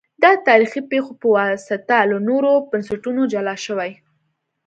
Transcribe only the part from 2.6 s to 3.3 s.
بنسټونو